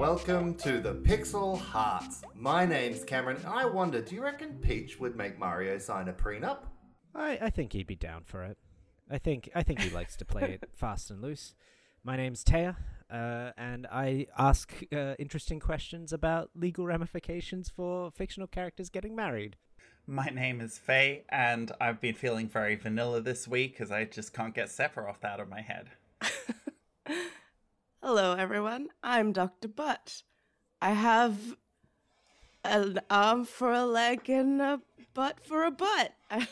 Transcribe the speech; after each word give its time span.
Welcome 0.00 0.54
to 0.54 0.80
the 0.80 0.94
Pixel 0.94 1.60
Hearts. 1.60 2.22
My 2.34 2.64
name's 2.64 3.04
Cameron, 3.04 3.36
and 3.36 3.46
I 3.46 3.66
wonder, 3.66 4.00
do 4.00 4.14
you 4.14 4.22
reckon 4.22 4.54
Peach 4.62 4.98
would 4.98 5.14
make 5.14 5.38
Mario 5.38 5.76
sign 5.76 6.08
a 6.08 6.12
prenup? 6.14 6.60
I, 7.14 7.38
I 7.42 7.50
think 7.50 7.74
he'd 7.74 7.86
be 7.86 7.96
down 7.96 8.22
for 8.24 8.42
it. 8.44 8.56
I 9.10 9.18
think 9.18 9.50
I 9.54 9.62
think 9.62 9.80
he 9.82 9.90
likes 9.90 10.16
to 10.16 10.24
play 10.24 10.58
it 10.58 10.70
fast 10.74 11.10
and 11.10 11.20
loose. 11.20 11.54
My 12.02 12.16
name's 12.16 12.42
Taya, 12.42 12.76
uh, 13.12 13.50
and 13.58 13.86
I 13.92 14.28
ask 14.38 14.72
uh, 14.90 15.16
interesting 15.18 15.60
questions 15.60 16.14
about 16.14 16.48
legal 16.54 16.86
ramifications 16.86 17.68
for 17.68 18.10
fictional 18.10 18.48
characters 18.48 18.88
getting 18.88 19.14
married. 19.14 19.56
My 20.06 20.28
name 20.28 20.62
is 20.62 20.78
Faye, 20.78 21.24
and 21.28 21.72
I've 21.78 22.00
been 22.00 22.14
feeling 22.14 22.48
very 22.48 22.74
vanilla 22.74 23.20
this 23.20 23.46
week 23.46 23.74
because 23.74 23.90
I 23.90 24.06
just 24.06 24.32
can't 24.32 24.54
get 24.54 24.68
Sephiroth 24.68 25.24
out 25.26 25.40
of 25.40 25.50
my 25.50 25.60
head. 25.60 25.90
Hello, 28.02 28.32
everyone. 28.32 28.88
I'm 29.02 29.30
Dr. 29.32 29.68
Butt. 29.68 30.22
I 30.80 30.92
have 30.92 31.36
an 32.64 32.98
arm 33.10 33.44
for 33.44 33.74
a 33.74 33.84
leg 33.84 34.30
and 34.30 34.58
a 34.62 34.80
butt 35.12 35.38
for 35.38 35.64
a 35.64 35.70
butt. 35.70 36.14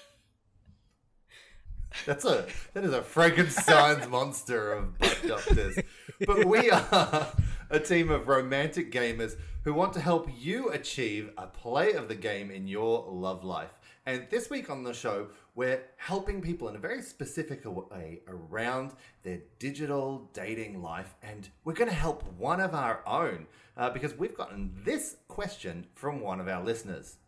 That's 2.05 2.27
a 2.27 2.47
that 2.75 2.85
is 2.85 2.93
a 2.93 3.01
Frankenstein's 3.01 4.07
monster 4.11 4.75
of 4.75 4.99
butt 4.99 5.19
doctors. 5.27 5.79
But 6.27 6.45
we 6.45 6.71
are 6.93 7.33
a 7.71 7.81
team 7.81 8.11
of 8.11 8.29
romantic 8.29 8.93
gamers 8.93 9.37
who 9.65 9.73
want 9.73 9.95
to 9.95 10.01
help 10.01 10.29
you 10.39 10.69
achieve 10.69 11.31
a 11.39 11.47
play 11.47 11.95
of 11.95 12.09
the 12.09 12.15
game 12.15 12.51
in 12.51 12.69
your 12.69 13.11
love 13.11 13.43
life. 13.43 13.78
And 14.09 14.27
this 14.31 14.48
week 14.48 14.70
on 14.70 14.84
the 14.84 14.95
show, 14.95 15.27
we're 15.55 15.83
helping 15.98 16.41
people 16.41 16.67
in 16.70 16.77
a 16.77 16.78
very 16.78 17.03
specific 17.03 17.67
way 17.67 18.23
around 18.27 18.92
their 19.23 19.41
digital 19.59 20.31
dating 20.33 20.81
life. 20.81 21.15
And 21.23 21.47
we're 21.62 21.75
going 21.75 21.91
to 21.91 21.95
help 21.95 22.23
one 22.39 22.59
of 22.59 22.75
our 22.75 23.03
own 23.06 23.47
uh, 23.77 23.91
because 23.91 24.15
we've 24.15 24.34
gotten 24.34 24.73
this 24.83 25.17
question 25.28 25.89
from 25.95 26.23
one 26.23 26.41
of 26.41 26.48
our 26.48 26.65
listeners. 26.65 27.19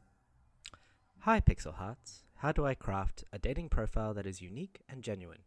Hi, 1.19 1.39
Pixel 1.39 1.75
Hearts. 1.75 2.23
How 2.37 2.51
do 2.51 2.65
I 2.65 2.73
craft 2.73 3.25
a 3.31 3.39
dating 3.39 3.69
profile 3.69 4.15
that 4.15 4.27
is 4.27 4.41
unique 4.41 4.81
and 4.89 5.03
genuine? 5.03 5.41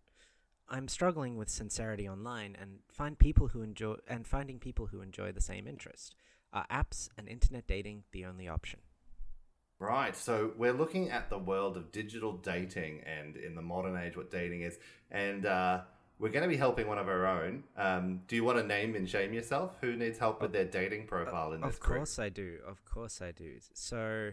I'm 0.69 0.87
struggling 0.87 1.35
with 1.35 1.49
sincerity 1.49 2.07
online 2.07 2.55
and 2.61 2.81
find 2.91 3.17
people 3.17 3.47
who 3.47 3.63
enjoy 3.63 3.95
and 4.07 4.27
finding 4.27 4.59
people 4.59 4.85
who 4.85 5.01
enjoy 5.01 5.31
the 5.31 5.41
same 5.41 5.65
interest. 5.65 6.13
Are 6.53 6.67
apps 6.69 7.09
and 7.17 7.27
internet 7.27 7.65
dating 7.65 8.03
the 8.11 8.23
only 8.23 8.47
option? 8.47 8.81
Right. 9.83 10.15
So 10.15 10.51
we're 10.57 10.73
looking 10.73 11.11
at 11.11 11.29
the 11.29 11.37
world 11.37 11.75
of 11.75 11.91
digital 11.91 12.37
dating 12.37 13.01
and 13.01 13.35
in 13.35 13.53
the 13.53 13.61
modern 13.61 13.97
age 13.97 14.15
what 14.15 14.31
dating 14.31 14.61
is. 14.61 14.77
And 15.11 15.45
uh, 15.45 15.81
we're 16.19 16.29
going 16.29 16.43
to 16.43 16.49
be 16.49 16.55
helping 16.55 16.87
one 16.87 16.97
of 16.97 17.09
our 17.09 17.25
own. 17.25 17.65
Um, 17.75 18.21
do 18.29 18.37
you 18.37 18.45
want 18.45 18.59
to 18.59 18.63
name 18.63 18.95
and 18.95 19.09
shame 19.09 19.33
yourself? 19.33 19.75
Who 19.81 19.97
needs 19.97 20.19
help 20.19 20.41
with 20.41 20.53
their 20.53 20.63
dating 20.63 21.07
profile 21.07 21.51
in 21.51 21.59
this 21.59 21.73
Of 21.73 21.79
course 21.81 22.17
I 22.17 22.29
do. 22.29 22.59
Of 22.65 22.85
course 22.85 23.21
I 23.21 23.31
do. 23.31 23.57
So 23.73 24.31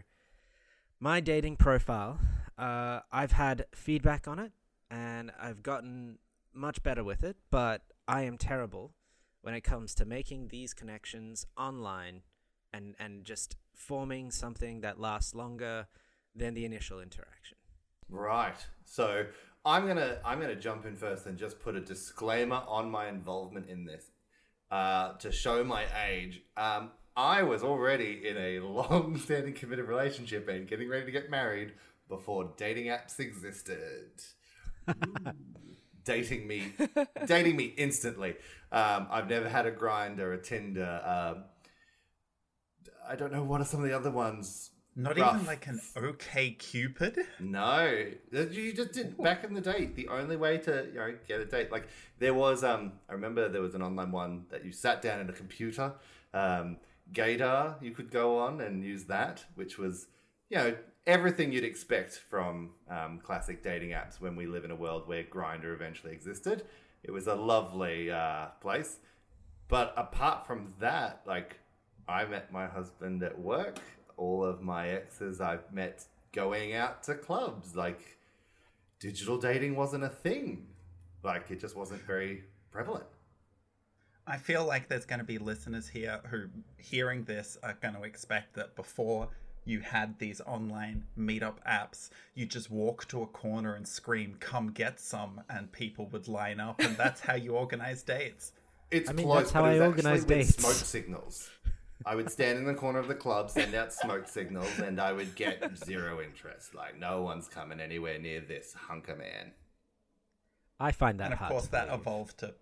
my 1.01 1.19
dating 1.19 1.57
profile, 1.57 2.19
uh, 2.57 3.01
I've 3.11 3.33
had 3.33 3.65
feedback 3.75 4.29
on 4.29 4.39
it 4.39 4.53
and 4.89 5.31
I've 5.37 5.63
gotten 5.63 6.19
much 6.53 6.81
better 6.81 7.03
with 7.03 7.25
it, 7.25 7.35
but 7.49 7.81
I 8.07 8.21
am 8.21 8.37
terrible 8.37 8.93
when 9.41 9.53
it 9.53 9.61
comes 9.61 9.93
to 9.95 10.05
making 10.05 10.47
these 10.47 10.73
connections 10.73 11.45
online 11.57 12.21
and 12.73 12.95
and 12.99 13.23
just 13.23 13.55
forming 13.73 14.31
something 14.31 14.81
that 14.81 14.99
lasts 14.99 15.35
longer 15.35 15.87
than 16.35 16.53
the 16.53 16.65
initial 16.65 16.99
interaction. 16.99 17.57
Right. 18.09 18.57
So 18.85 19.25
I'm 19.65 19.87
gonna 19.87 20.19
I'm 20.25 20.39
gonna 20.39 20.55
jump 20.55 20.85
in 20.85 20.95
first 20.95 21.25
and 21.25 21.37
just 21.37 21.59
put 21.59 21.75
a 21.75 21.81
disclaimer 21.81 22.63
on 22.67 22.89
my 22.89 23.07
involvement 23.07 23.69
in 23.69 23.85
this 23.85 24.11
uh, 24.69 25.13
to 25.13 25.31
show 25.31 25.63
my 25.63 25.85
age. 26.07 26.41
Um, 26.57 26.91
I 27.15 27.43
was 27.43 27.63
already 27.63 28.27
in 28.27 28.37
a 28.37 28.59
long-standing 28.65 29.53
committed 29.53 29.85
relationship 29.85 30.47
and 30.47 30.67
getting 30.67 30.89
ready 30.89 31.05
to 31.05 31.11
get 31.11 31.29
married 31.29 31.73
before 32.07 32.53
dating 32.57 32.87
apps 32.87 33.19
existed. 33.19 34.11
dating 36.03 36.47
me, 36.47 36.73
dating 37.25 37.55
me 37.55 37.73
instantly. 37.77 38.35
Um, 38.71 39.07
I've 39.09 39.29
never 39.29 39.47
had 39.47 39.65
a 39.65 39.71
Grindr, 39.71 40.33
a 40.33 40.37
Tinder. 40.37 41.01
Um, 41.05 41.43
I 43.07 43.15
don't 43.15 43.31
know 43.31 43.43
what 43.43 43.61
are 43.61 43.65
some 43.65 43.81
of 43.83 43.89
the 43.89 43.95
other 43.95 44.11
ones. 44.11 44.71
Not 44.95 45.17
Rough. 45.17 45.35
even 45.35 45.47
like 45.47 45.67
an 45.67 45.79
OK 45.95 46.51
Cupid. 46.51 47.17
No, 47.39 48.05
you 48.31 48.73
just 48.73 48.91
did 48.91 49.17
back 49.17 49.45
in 49.45 49.53
the 49.53 49.61
day. 49.61 49.85
The 49.85 50.09
only 50.09 50.35
way 50.35 50.57
to 50.59 50.87
you 50.91 50.99
know 50.99 51.15
get 51.27 51.39
a 51.39 51.45
date, 51.45 51.71
like 51.71 51.87
there 52.19 52.33
was, 52.33 52.63
um, 52.63 52.93
I 53.09 53.13
remember 53.13 53.47
there 53.47 53.61
was 53.61 53.73
an 53.73 53.81
online 53.81 54.11
one 54.11 54.45
that 54.49 54.65
you 54.65 54.73
sat 54.73 55.01
down 55.01 55.21
at 55.21 55.29
a 55.29 55.33
computer, 55.33 55.93
um, 56.33 56.77
Gaydar. 57.13 57.81
You 57.81 57.91
could 57.91 58.11
go 58.11 58.37
on 58.39 58.59
and 58.59 58.83
use 58.83 59.05
that, 59.05 59.45
which 59.55 59.77
was 59.77 60.07
you 60.49 60.57
know 60.57 60.75
everything 61.07 61.53
you'd 61.53 61.63
expect 61.63 62.17
from 62.17 62.71
um, 62.89 63.19
classic 63.23 63.63
dating 63.63 63.91
apps. 63.91 64.19
When 64.19 64.35
we 64.35 64.45
live 64.45 64.65
in 64.65 64.71
a 64.71 64.75
world 64.75 65.07
where 65.07 65.23
Grindr 65.23 65.73
eventually 65.73 66.11
existed, 66.11 66.65
it 67.01 67.11
was 67.11 67.27
a 67.27 67.35
lovely 67.35 68.11
uh, 68.11 68.47
place. 68.59 68.97
But 69.69 69.93
apart 69.95 70.45
from 70.45 70.73
that, 70.81 71.21
like 71.25 71.60
I 72.11 72.25
met 72.25 72.51
my 72.51 72.67
husband 72.67 73.23
at 73.23 73.39
work. 73.39 73.79
All 74.17 74.43
of 74.43 74.61
my 74.61 74.89
exes 74.89 75.41
I've 75.41 75.71
met 75.73 76.05
going 76.33 76.73
out 76.73 77.03
to 77.03 77.15
clubs. 77.15 77.75
Like, 77.75 78.17
digital 78.99 79.37
dating 79.37 79.75
wasn't 79.75 80.03
a 80.03 80.09
thing. 80.09 80.67
Like, 81.23 81.49
it 81.49 81.59
just 81.59 81.75
wasn't 81.75 82.01
very 82.01 82.43
prevalent. 82.71 83.05
I 84.27 84.37
feel 84.37 84.65
like 84.65 84.87
there's 84.87 85.05
going 85.05 85.19
to 85.19 85.25
be 85.25 85.37
listeners 85.37 85.87
here 85.87 86.19
who, 86.29 86.45
hearing 86.77 87.23
this, 87.23 87.57
are 87.63 87.77
going 87.81 87.95
to 87.95 88.03
expect 88.03 88.53
that 88.55 88.75
before 88.75 89.29
you 89.65 89.79
had 89.79 90.17
these 90.19 90.41
online 90.41 91.03
meetup 91.17 91.55
apps, 91.67 92.09
you 92.35 92.45
just 92.45 92.69
walk 92.69 93.07
to 93.07 93.21
a 93.23 93.27
corner 93.27 93.75
and 93.75 93.87
scream, 93.87 94.35
"Come 94.39 94.71
get 94.71 94.99
some," 94.99 95.41
and 95.49 95.71
people 95.71 96.07
would 96.07 96.27
line 96.27 96.59
up, 96.59 96.79
and 96.79 96.95
that's 96.97 97.21
how 97.21 97.35
you 97.35 97.55
organize 97.55 98.03
dates. 98.03 98.53
It's 98.89 99.09
I 99.09 99.13
mean, 99.13 99.25
close, 99.25 99.43
that's 99.43 99.51
how 99.51 99.61
but 99.61 99.69
I 99.69 99.73
it's 99.73 99.81
organize 99.81 100.21
actually 100.21 100.37
with 100.37 100.47
dates. 100.47 100.61
Smoke 100.61 100.73
signals. 100.73 101.49
I 102.05 102.15
would 102.15 102.31
stand 102.31 102.57
in 102.57 102.65
the 102.65 102.73
corner 102.73 102.99
of 102.99 103.07
the 103.07 103.15
club, 103.15 103.49
send 103.49 103.75
out 103.75 103.93
smoke 103.93 104.27
signals, 104.27 104.79
and 104.79 104.99
I 104.99 105.11
would 105.13 105.35
get 105.35 105.77
zero 105.85 106.21
interest. 106.21 106.73
Like, 106.73 106.99
no 106.99 107.21
one's 107.21 107.47
coming 107.47 107.79
anywhere 107.79 108.17
near 108.19 108.41
this 108.41 108.73
hunker 108.73 109.15
man. 109.15 109.51
I 110.79 110.91
find 110.91 111.19
that 111.19 111.25
and 111.25 111.33
of 111.33 111.39
hard 111.39 111.51
course, 111.51 111.65
to 111.65 111.71
that 111.71 111.87
believe. 111.87 112.01
evolved 112.01 112.37
to 112.39 112.53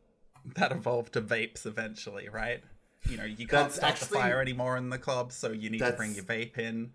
that 0.55 0.71
evolved 0.71 1.13
to 1.13 1.21
vapes 1.21 1.65
eventually, 1.65 2.27
right? 2.29 2.61
You 3.09 3.17
know, 3.17 3.23
you 3.25 3.37
can't 3.47 3.49
That's 3.49 3.75
start 3.75 3.93
actually- 3.93 4.07
the 4.09 4.15
fire 4.15 4.41
anymore 4.41 4.77
in 4.77 4.89
the 4.89 4.97
club, 4.97 5.31
so 5.31 5.51
you 5.51 5.69
need 5.69 5.79
to 5.79 5.91
bring 5.93 6.13
your 6.15 6.25
vape 6.25 6.57
in. 6.57 6.91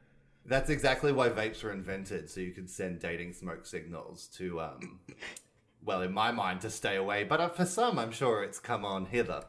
That's 0.46 0.68
exactly 0.68 1.12
why 1.12 1.30
vapes 1.30 1.62
were 1.62 1.72
invented, 1.72 2.28
so 2.28 2.40
you 2.40 2.52
could 2.52 2.68
send 2.68 3.00
dating 3.00 3.32
smoke 3.32 3.64
signals 3.64 4.26
to, 4.36 4.60
um, 4.60 5.00
well, 5.82 6.02
in 6.02 6.12
my 6.12 6.30
mind, 6.30 6.60
to 6.62 6.70
stay 6.70 6.96
away. 6.96 7.24
But 7.24 7.40
uh, 7.40 7.48
for 7.48 7.64
some, 7.64 7.98
I'm 7.98 8.12
sure 8.12 8.42
it's 8.42 8.58
come 8.58 8.84
on 8.84 9.06
hither. 9.06 9.44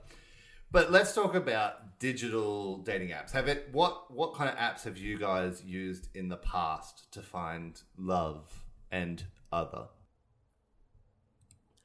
But 0.72 0.92
let's 0.92 1.14
talk 1.14 1.36
about 1.36 1.85
digital 2.00 2.78
dating 2.80 3.10
apps. 3.10 3.32
Have 3.32 3.48
it? 3.48 3.70
What 3.72 4.12
what 4.14 4.34
kind 4.36 4.50
of 4.50 4.56
apps 4.58 4.84
have 4.84 4.98
you 4.98 5.18
guys 5.18 5.64
used 5.64 6.10
in 6.16 6.30
the 6.30 6.38
past 6.38 7.12
to 7.14 7.22
find 7.22 7.82
love 7.98 8.64
and 8.92 9.24
other? 9.52 9.88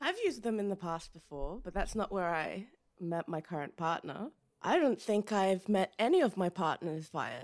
I've 0.01 0.19
used 0.25 0.43
them 0.43 0.59
in 0.59 0.69
the 0.71 0.77
past 0.77 1.13
before, 1.13 1.61
but 1.63 1.75
that's 1.75 1.95
not 1.95 2.11
where 2.11 2.29
I 2.35 2.67
met 2.99 3.29
my 3.29 3.41
current 3.41 3.77
partner. 3.77 4.31
I 4.63 4.79
don't 4.79 5.01
think 5.01 5.33
I've 5.33 5.69
met 5.69 5.93
any 5.99 6.21
of 6.21 6.37
my 6.37 6.49
partners 6.49 7.09
via 7.13 7.43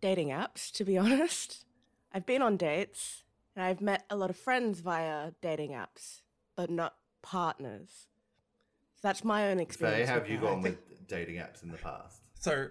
dating 0.00 0.28
apps, 0.28 0.70
to 0.72 0.84
be 0.84 0.98
honest. 1.04 1.64
I've 2.12 2.26
been 2.26 2.42
on 2.42 2.56
dates 2.56 3.24
and 3.54 3.64
I've 3.64 3.80
met 3.80 4.04
a 4.10 4.16
lot 4.16 4.30
of 4.30 4.36
friends 4.36 4.80
via 4.80 5.32
dating 5.42 5.70
apps, 5.72 6.20
but 6.54 6.70
not 6.70 6.94
partners. 7.22 8.08
So 8.96 9.08
that's 9.08 9.24
my 9.24 9.48
own 9.50 9.56
Faye, 9.58 9.62
experience. 9.62 10.08
have 10.10 10.28
you 10.28 10.38
gone 10.38 10.62
with 10.62 10.78
dating 11.06 11.36
apps 11.36 11.62
in 11.62 11.70
the 11.70 11.78
past? 11.78 12.22
So, 12.38 12.68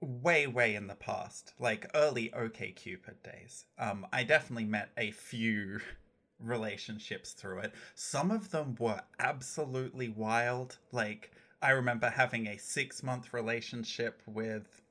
way, 0.00 0.46
way 0.46 0.74
in 0.74 0.86
the 0.86 0.94
past, 0.94 1.54
like 1.58 1.90
early 1.94 2.32
OK 2.32 2.72
Cupid 2.72 3.22
days, 3.22 3.64
um, 3.78 4.06
I 4.12 4.24
definitely 4.24 4.64
met 4.64 4.90
a 4.96 5.10
few 5.10 5.80
relationships 6.40 7.32
through 7.32 7.60
it. 7.60 7.72
Some 7.94 8.30
of 8.30 8.50
them 8.50 8.76
were 8.78 9.00
absolutely 9.18 10.08
wild. 10.08 10.78
Like, 10.92 11.32
I 11.62 11.70
remember 11.70 12.10
having 12.10 12.46
a 12.46 12.58
six 12.58 13.02
month 13.02 13.32
relationship 13.32 14.22
with 14.26 14.82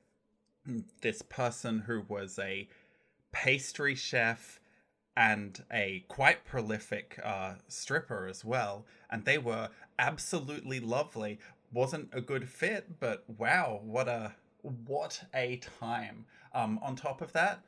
this 1.00 1.22
person 1.22 1.80
who 1.80 2.02
was 2.08 2.38
a 2.38 2.68
pastry 3.32 3.94
chef 3.94 4.60
and 5.16 5.64
a 5.72 6.04
quite 6.08 6.44
prolific 6.44 7.18
uh, 7.24 7.54
stripper 7.68 8.26
as 8.26 8.44
well. 8.44 8.84
And 9.10 9.24
they 9.24 9.38
were 9.38 9.70
absolutely 9.98 10.80
lovely. 10.80 11.38
Wasn't 11.76 12.08
a 12.14 12.22
good 12.22 12.48
fit, 12.48 12.98
but 13.00 13.22
wow, 13.28 13.80
what 13.84 14.08
a 14.08 14.32
what 14.62 15.22
a 15.34 15.58
time. 15.78 16.24
Um, 16.54 16.80
on 16.82 16.96
top 16.96 17.20
of 17.20 17.34
that, 17.34 17.60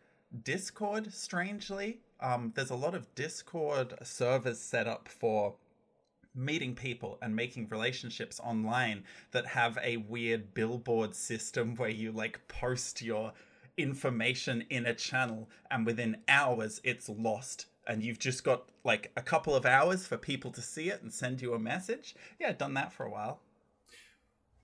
Discord, 0.45 1.13
strangely, 1.13 2.01
um, 2.19 2.55
there's 2.57 2.71
a 2.71 2.75
lot 2.75 2.95
of 2.95 3.15
Discord 3.15 3.93
servers 4.03 4.61
set 4.61 4.87
up 4.87 5.09
for 5.09 5.57
meeting 6.35 6.75
people 6.75 7.19
and 7.21 7.37
making 7.37 7.69
relationships 7.69 8.41
online 8.41 9.05
that 9.33 9.45
have 9.45 9.77
a 9.83 9.99
weird 9.99 10.55
billboard 10.55 11.15
system 11.15 11.77
where 11.77 11.91
you 11.91 12.11
like 12.11 12.41
post 12.49 13.03
your 13.03 13.35
information 13.77 14.65
in 14.71 14.87
a 14.87 14.95
channel 14.95 15.51
and 15.71 15.85
within 15.85 16.17
hours 16.31 16.81
it's 16.83 17.11
lost 17.11 17.67
and 17.87 18.03
you've 18.03 18.19
just 18.19 18.43
got 18.43 18.71
like 18.85 19.13
a 19.19 19.23
couple 19.23 19.55
of 19.55 19.67
hours 19.67 20.07
for 20.07 20.17
people 20.17 20.51
to 20.51 20.63
see 20.63 20.89
it 20.89 21.03
and 21.03 21.13
send 21.13 21.43
you 21.43 21.53
a 21.53 21.59
message. 21.59 22.15
Yeah, 22.41 22.53
done 22.53 22.73
that 22.73 22.91
for 22.91 23.05
a 23.05 23.11
while. 23.11 23.41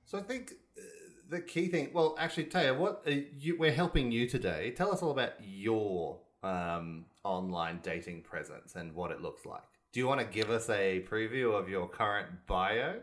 So 0.05 0.19
I 0.19 0.23
think 0.23 0.53
uh, 0.77 0.83
the 1.29 1.41
key 1.41 1.69
thing. 1.69 1.91
Well, 1.93 2.17
actually, 2.19 2.45
Taya, 2.47 2.77
what 2.77 3.07
you, 3.07 3.57
we're 3.59 3.73
helping 3.73 4.11
you 4.13 4.29
today. 4.29 4.73
Tell 4.73 4.93
us 4.93 5.03
all 5.03 5.11
about 5.11 5.33
your 5.43 6.21
um, 6.43 7.07
online 7.25 7.81
dating 7.83 8.23
presence 8.23 8.75
and 8.75 8.95
what 8.95 9.11
it 9.11 9.21
looks 9.21 9.47
like. 9.47 9.63
Do 9.93 10.01
you 10.01 10.07
want 10.07 10.21
to 10.21 10.27
give 10.27 10.51
us 10.51 10.69
a 10.69 11.05
preview 11.09 11.59
of 11.59 11.69
your 11.69 11.89
current 11.89 12.29
bio? 12.47 13.01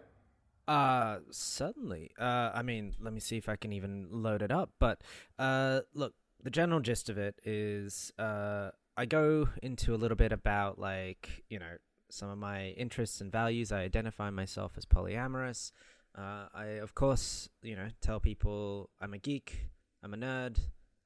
Uh, 0.67 1.19
certainly. 1.31 2.11
Uh, 2.19 2.51
I 2.53 2.61
mean, 2.61 2.93
let 2.99 3.13
me 3.13 3.19
see 3.19 3.37
if 3.37 3.49
I 3.49 3.55
can 3.55 3.73
even 3.73 4.07
load 4.11 4.41
it 4.41 4.51
up. 4.51 4.71
But 4.79 5.01
uh, 5.39 5.81
look, 5.93 6.13
the 6.43 6.49
general 6.49 6.79
gist 6.79 7.09
of 7.09 7.17
it 7.17 7.39
is 7.43 8.11
uh, 8.19 8.71
I 8.95 9.05
go 9.05 9.49
into 9.63 9.95
a 9.95 9.97
little 9.97 10.17
bit 10.17 10.31
about 10.31 10.79
like 10.79 11.43
you 11.49 11.59
know 11.59 11.77
some 12.09 12.29
of 12.29 12.37
my 12.37 12.67
interests 12.69 13.21
and 13.21 13.31
values. 13.31 13.71
I 13.71 13.81
identify 13.81 14.29
myself 14.29 14.73
as 14.77 14.85
polyamorous. 14.85 15.71
Uh, 16.17 16.47
I 16.53 16.65
of 16.81 16.93
course 16.93 17.49
you 17.61 17.75
know 17.75 17.87
tell 18.01 18.19
people 18.19 18.89
I'm 18.99 19.13
a 19.13 19.17
geek, 19.17 19.67
I'm 20.03 20.13
a 20.13 20.17
nerd, 20.17 20.57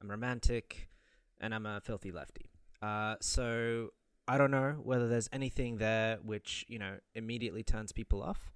I'm 0.01 0.09
romantic, 0.09 0.89
and 1.39 1.53
I'm 1.53 1.65
a 1.65 1.79
filthy 1.81 2.11
lefty. 2.11 2.49
Uh, 2.81 3.15
so 3.21 3.89
I 4.27 4.37
don't 4.37 4.51
know 4.51 4.77
whether 4.83 5.07
there's 5.07 5.29
anything 5.31 5.77
there 5.77 6.17
which 6.23 6.65
you 6.67 6.79
know 6.79 6.97
immediately 7.13 7.63
turns 7.63 7.91
people 7.91 8.23
off, 8.23 8.51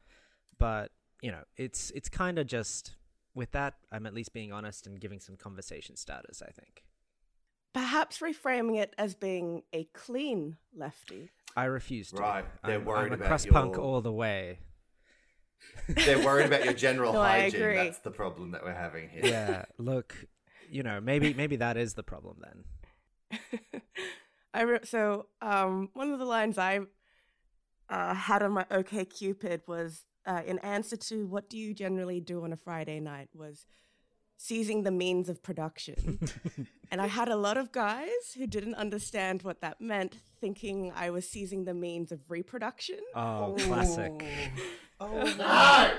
but 0.57 0.91
you 1.21 1.31
know 1.31 1.43
it's 1.57 1.91
it's 1.91 2.09
kind 2.09 2.39
of 2.39 2.47
just 2.47 2.95
with 3.35 3.51
that 3.51 3.75
I'm 3.91 4.05
at 4.07 4.13
least 4.15 4.33
being 4.33 4.51
honest 4.51 4.87
and 4.87 4.99
giving 4.99 5.19
some 5.19 5.35
conversation 5.37 5.95
starters. 5.95 6.41
I 6.45 6.51
think. 6.51 6.83
Perhaps 7.71 8.17
reframing 8.17 8.77
it 8.79 8.95
as 8.97 9.13
being 9.13 9.61
a 9.73 9.83
clean 9.93 10.57
lefty. 10.75 11.29
I 11.55 11.65
refuse 11.65 12.09
to. 12.11 12.17
Right, 12.17 12.45
they're 12.65 12.77
I'm, 12.77 12.85
worried 12.85 13.05
I'm 13.07 13.11
a 13.11 13.15
about 13.15 13.27
crust 13.27 13.45
your- 13.45 13.53
punk 13.53 13.77
all 13.77 14.01
the 14.01 14.11
way. 14.11 14.59
They're 15.87 16.19
worried 16.23 16.45
about 16.45 16.65
your 16.65 16.73
general 16.73 17.13
No, 17.19 17.21
I 17.21 17.41
hygiene. 17.41 17.61
agree. 17.61 17.75
That's 17.75 17.99
the 17.99 18.11
problem 18.11 18.51
that 18.51 18.63
we're 18.63 18.73
having 18.73 19.09
here. 19.09 19.25
Yeah, 19.25 19.65
look, 19.77 20.15
you 20.69 20.83
know, 20.83 20.99
maybe 21.01 21.33
maybe 21.33 21.55
that 21.57 21.77
is 21.77 21.93
the 21.93 22.03
problem 22.03 22.37
then. 22.41 23.41
I 24.53 24.61
re- 24.61 24.79
so 24.83 25.27
um, 25.41 25.89
one 25.93 26.11
of 26.11 26.19
the 26.19 26.25
lines 26.25 26.57
I 26.57 26.79
uh, 27.89 28.13
had 28.13 28.43
on 28.43 28.51
my 28.51 28.65
OK 28.71 29.05
Cupid 29.05 29.61
was 29.67 30.05
uh, 30.25 30.41
in 30.45 30.59
answer 30.59 30.95
to 30.95 31.25
what 31.27 31.49
do 31.49 31.57
you 31.57 31.73
generally 31.73 32.19
do 32.19 32.43
on 32.43 32.53
a 32.53 32.57
Friday 32.57 32.99
night 32.99 33.29
was 33.33 33.65
seizing 34.37 34.83
the 34.83 34.91
means 34.91 35.27
of 35.27 35.43
production. 35.43 36.19
and 36.91 37.01
I 37.01 37.07
had 37.07 37.27
a 37.27 37.35
lot 37.35 37.57
of 37.57 37.71
guys 37.71 38.33
who 38.37 38.47
didn't 38.47 38.75
understand 38.75 39.41
what 39.43 39.61
that 39.61 39.81
meant, 39.81 40.15
thinking 40.39 40.93
I 40.95 41.09
was 41.09 41.27
seizing 41.27 41.65
the 41.65 41.73
means 41.73 42.11
of 42.11 42.21
reproduction. 42.29 42.99
Oh, 43.13 43.55
classic. 43.59 44.23
Oh 44.99 45.33
no! 45.37 45.91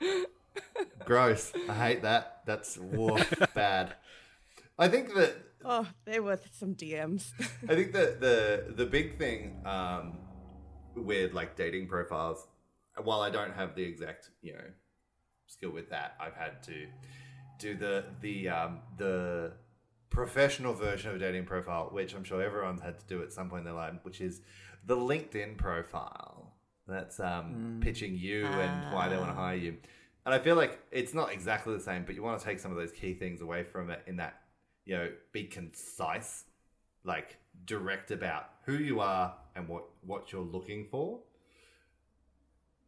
Gross. 1.04 1.52
I 1.68 1.74
hate 1.74 2.02
that. 2.02 2.40
That's 2.46 2.76
woof, 2.76 3.32
bad. 3.54 3.94
I 4.78 4.88
think 4.88 5.14
that 5.14 5.36
Oh, 5.64 5.86
they 6.04 6.20
were 6.20 6.38
some 6.52 6.74
DMs. 6.74 7.32
I 7.68 7.74
think 7.74 7.92
that 7.92 8.20
the 8.20 8.74
the 8.76 8.84
big 8.84 9.16
thing 9.18 9.62
um, 9.64 10.18
with 10.94 11.32
like 11.32 11.56
dating 11.56 11.88
profiles, 11.88 12.46
while 13.02 13.20
I 13.20 13.30
don't 13.30 13.54
have 13.54 13.74
the 13.74 13.82
exact 13.82 14.30
you 14.42 14.52
know 14.52 14.68
skill 15.46 15.70
with 15.70 15.88
that, 15.90 16.16
I've 16.20 16.34
had 16.34 16.62
to 16.64 16.86
do 17.58 17.76
the 17.76 18.04
the 18.20 18.48
um, 18.50 18.80
the 18.98 19.52
professional 20.14 20.72
version 20.72 21.10
of 21.10 21.16
a 21.16 21.18
dating 21.18 21.44
profile, 21.44 21.88
which 21.90 22.14
I'm 22.14 22.24
sure 22.24 22.40
everyone's 22.40 22.80
had 22.80 22.98
to 23.00 23.06
do 23.06 23.22
at 23.22 23.32
some 23.32 23.50
point 23.50 23.60
in 23.60 23.64
their 23.64 23.74
life, 23.74 23.94
which 24.04 24.20
is 24.20 24.40
the 24.86 24.96
LinkedIn 24.96 25.58
profile. 25.58 26.52
That's 26.86 27.18
um, 27.18 27.80
pitching 27.82 28.16
you 28.16 28.46
and 28.46 28.94
why 28.94 29.08
they 29.08 29.16
want 29.16 29.30
to 29.30 29.34
hire 29.34 29.56
you. 29.56 29.76
And 30.24 30.34
I 30.34 30.38
feel 30.38 30.54
like 30.54 30.80
it's 30.90 31.14
not 31.14 31.32
exactly 31.32 31.74
the 31.74 31.82
same, 31.82 32.04
but 32.04 32.14
you 32.14 32.22
want 32.22 32.38
to 32.38 32.44
take 32.44 32.60
some 32.60 32.70
of 32.70 32.76
those 32.76 32.92
key 32.92 33.14
things 33.14 33.40
away 33.40 33.64
from 33.64 33.90
it 33.90 34.02
in 34.06 34.16
that, 34.16 34.42
you 34.84 34.96
know, 34.96 35.10
be 35.32 35.44
concise, 35.44 36.44
like 37.04 37.38
direct 37.64 38.10
about 38.10 38.50
who 38.64 38.74
you 38.74 39.00
are 39.00 39.34
and 39.56 39.68
what, 39.68 39.84
what 40.02 40.32
you're 40.32 40.42
looking 40.42 40.86
for. 40.90 41.20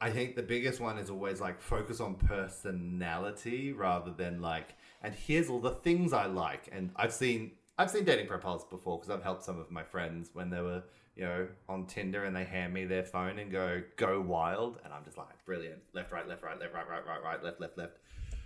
I 0.01 0.11
think 0.11 0.37
the 0.37 0.43
biggest 0.43 0.81
one 0.81 0.99
is 0.99 1.09
always 1.09 1.41
like 1.41 1.61
focus 1.61 2.01
on 2.01 2.17
personality 2.17 3.73
rather 3.73 4.11
than 4.11 4.43
like, 4.43 4.75
and 5.03 5.15
here's 5.15 5.49
all 5.49 5.61
the 5.61 5.71
things 5.71 6.13
I 6.13 6.27
like. 6.27 6.69
And 6.71 6.91
I've 6.97 7.13
seen 7.13 7.53
I've 7.79 7.91
seen 7.91 8.05
dating 8.05 8.27
profiles 8.27 8.65
before 8.65 8.99
because 8.99 9.11
I've 9.11 9.23
helped 9.23 9.45
some 9.45 9.59
of 9.59 9.71
my 9.71 9.83
friends 9.83 10.31
when 10.33 10.51
they 10.51 10.61
were 10.61 10.83
you 11.15 11.25
know 11.25 11.49
on 11.69 11.87
Tinder 11.87 12.25
and 12.25 12.37
they 12.37 12.45
hand 12.45 12.75
me 12.75 12.85
their 12.85 13.05
phone 13.05 13.39
and 13.39 13.51
go 13.51 13.83
go 13.97 14.21
wild, 14.21 14.79
and 14.85 14.93
I'm 14.93 15.05
just 15.05 15.17
like 15.17 15.45
brilliant, 15.47 15.81
left 15.95 16.13
right 16.13 16.29
left 16.29 16.43
right 16.43 16.59
left 16.61 16.75
right 16.75 16.89
right 16.89 17.07
right 17.07 17.23
right 17.23 17.43
left 17.43 17.61
left 17.61 17.79
left. 17.79 17.97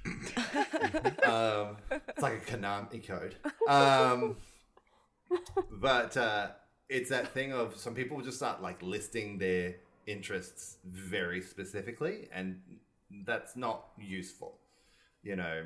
um, 1.26 1.76
it's 2.08 2.22
like 2.22 2.34
a 2.48 2.56
Konami 2.56 3.06
code. 3.06 3.36
Um, 3.68 4.36
but 5.70 6.16
uh, 6.16 6.48
it's 6.88 7.10
that 7.10 7.28
thing 7.34 7.52
of 7.52 7.76
some 7.76 7.94
people 7.94 8.20
just 8.20 8.36
start 8.36 8.62
like 8.62 8.82
listing 8.82 9.38
their 9.38 9.76
interests 10.10 10.78
very 10.84 11.40
specifically, 11.40 12.28
and 12.32 12.60
that's 13.26 13.56
not 13.56 13.88
useful. 13.98 14.58
You 15.22 15.36
know, 15.36 15.64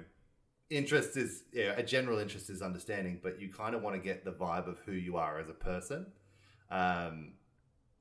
interest 0.70 1.16
is 1.16 1.44
yeah, 1.52 1.74
a 1.76 1.82
general 1.82 2.18
interest 2.18 2.50
is 2.50 2.62
understanding, 2.62 3.20
but 3.22 3.40
you 3.40 3.48
kind 3.48 3.74
of 3.74 3.82
want 3.82 3.96
to 3.96 4.02
get 4.02 4.24
the 4.24 4.32
vibe 4.32 4.66
of 4.68 4.78
who 4.84 4.92
you 4.92 5.16
are 5.16 5.38
as 5.38 5.48
a 5.48 5.54
person, 5.54 6.06
um, 6.70 7.32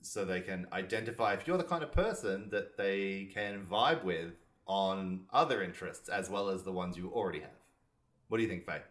so 0.02 0.26
they 0.26 0.42
can 0.42 0.68
identify 0.74 1.34
if 1.34 1.48
you're 1.48 1.58
the 1.58 1.64
kind 1.64 1.84
of 1.84 1.92
person 1.92 2.50
that 2.52 2.78
they 2.78 3.30
can 3.34 3.66
vibe 3.70 4.04
with 4.04 4.34
on 4.66 5.22
other 5.32 5.62
interests 5.62 6.10
as 6.10 6.30
well 6.30 6.50
as 6.50 6.64
the 6.64 6.72
ones 6.72 6.98
you 6.98 7.12
already 7.12 7.40
have. 7.40 7.50
What 8.30 8.38
do 8.38 8.44
you 8.44 8.50
think, 8.50 8.66
Faye? 8.66 8.82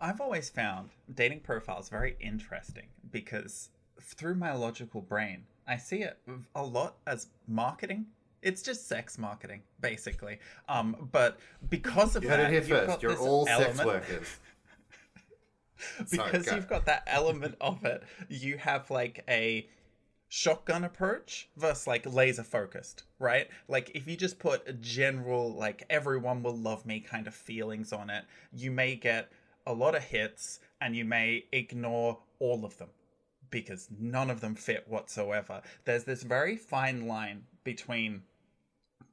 I've 0.00 0.20
always 0.20 0.48
found 0.50 0.90
dating 1.12 1.40
profiles 1.40 1.88
very 1.88 2.16
interesting 2.20 2.88
because 3.10 3.70
through 4.00 4.34
my 4.34 4.52
logical 4.52 5.00
brain, 5.00 5.44
I 5.66 5.76
see 5.76 6.02
it 6.02 6.18
a 6.54 6.62
lot 6.62 6.96
as 7.06 7.28
marketing. 7.46 8.06
It's 8.42 8.62
just 8.62 8.88
sex 8.88 9.18
marketing, 9.18 9.62
basically. 9.80 10.38
Um, 10.68 11.08
but 11.12 11.38
because 11.70 12.16
of 12.16 12.24
You 12.24 12.30
heard 12.30 12.40
that, 12.40 12.46
it 12.46 12.50
here 12.50 12.60
you've 12.60 12.86
first. 12.86 12.86
got 12.88 13.02
You're 13.02 13.12
this 13.12 13.20
all 13.20 13.46
sex 13.46 13.60
element- 13.78 13.86
workers. 13.86 14.26
Sorry, 16.06 16.30
because 16.30 16.46
go. 16.46 16.54
you've 16.56 16.68
got 16.68 16.86
that 16.86 17.02
element 17.06 17.56
of 17.60 17.84
it. 17.84 18.02
You 18.28 18.56
have 18.58 18.90
like 18.90 19.24
a 19.28 19.68
shotgun 20.28 20.84
approach 20.84 21.48
versus 21.56 21.86
like 21.86 22.06
laser 22.12 22.42
focused, 22.44 23.04
right? 23.18 23.48
Like 23.68 23.90
if 23.94 24.06
you 24.06 24.16
just 24.16 24.38
put 24.38 24.66
a 24.68 24.72
general 24.72 25.52
like 25.52 25.84
everyone 25.90 26.42
will 26.42 26.56
love 26.56 26.86
me 26.86 27.00
kind 27.00 27.26
of 27.26 27.34
feelings 27.34 27.92
on 27.92 28.10
it, 28.10 28.24
you 28.52 28.70
may 28.70 28.94
get 28.94 29.30
a 29.66 29.72
lot 29.72 29.94
of 29.94 30.02
hits 30.04 30.60
and 30.80 30.96
you 30.96 31.04
may 31.04 31.44
ignore 31.52 32.18
all 32.38 32.64
of 32.64 32.76
them 32.78 32.88
because 33.52 33.86
none 34.00 34.30
of 34.30 34.40
them 34.40 34.56
fit 34.56 34.88
whatsoever. 34.88 35.62
There's 35.84 36.02
this 36.02 36.24
very 36.24 36.56
fine 36.56 37.06
line 37.06 37.44
between 37.62 38.22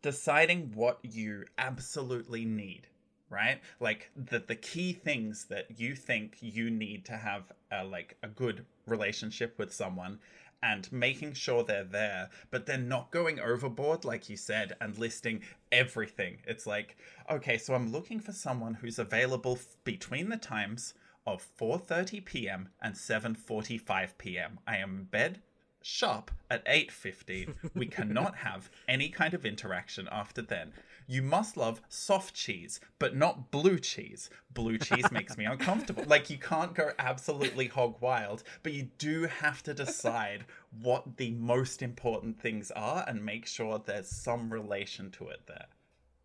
deciding 0.02 0.72
what 0.74 1.00
you 1.04 1.46
absolutely 1.58 2.46
need 2.46 2.88
right 3.30 3.60
like 3.80 4.10
the 4.16 4.40
the 4.40 4.56
key 4.56 4.92
things 4.94 5.46
that 5.46 5.80
you 5.80 5.94
think 5.94 6.38
you 6.42 6.70
need 6.70 7.06
to 7.06 7.16
have 7.16 7.52
a, 7.72 7.84
like 7.84 8.18
a 8.24 8.28
good 8.28 8.66
relationship 8.88 9.54
with 9.60 9.72
someone 9.74 10.18
and 10.64 10.92
making 10.92 11.34
sure 11.34 11.64
they're 11.64 11.84
there 11.84 12.30
but 12.50 12.66
then 12.66 12.88
not 12.88 13.12
going 13.12 13.40
overboard 13.40 14.04
like 14.04 14.30
you 14.30 14.38
said 14.38 14.76
and 14.82 14.98
listing 14.98 15.42
everything 15.72 16.38
it's 16.48 16.66
like 16.66 16.98
okay 17.30 17.58
so 17.58 17.76
i'm 17.76 17.92
looking 17.92 18.20
for 18.20 18.32
someone 18.32 18.74
who's 18.74 18.98
available 19.00 19.54
f- 19.54 19.78
between 19.84 20.30
the 20.30 20.38
times 20.38 20.94
of 21.26 21.46
4:30 21.60 22.24
p.m. 22.26 22.70
and 22.82 22.96
7:45 22.96 24.18
p.m. 24.18 24.60
I 24.68 24.78
am 24.78 24.96
in 24.96 25.04
bed 25.06 25.42
sharp 25.82 26.32
at 26.50 26.66
8:50. 26.66 27.56
We 27.74 27.86
cannot 27.86 28.36
have 28.48 28.70
any 28.88 29.10
kind 29.10 29.34
of 29.34 29.46
interaction 29.46 30.08
after 30.12 30.42
then. 30.42 30.74
You 31.08 31.24
must 31.24 31.58
love 31.58 31.82
soft 31.90 32.36
cheese, 32.36 32.80
but 33.00 33.16
not 33.16 33.50
blue 33.50 33.80
cheese. 33.80 34.30
Blue 34.54 34.78
cheese 34.78 35.12
makes 35.12 35.38
me 35.38 35.46
uncomfortable. 35.46 36.04
Like 36.06 36.30
you 36.30 36.38
can't 36.38 36.76
go 36.76 36.92
absolutely 37.00 37.68
hog 37.68 37.96
wild, 38.00 38.44
but 38.62 38.74
you 38.74 38.90
do 38.98 39.24
have 39.24 39.64
to 39.64 39.74
decide 39.74 40.46
what 40.82 41.18
the 41.18 41.32
most 41.32 41.82
important 41.82 42.40
things 42.40 42.72
are 42.72 43.04
and 43.08 43.26
make 43.26 43.48
sure 43.48 43.80
there's 43.80 44.10
some 44.10 44.52
relation 44.54 45.10
to 45.12 45.30
it 45.30 45.48
there. 45.48 45.66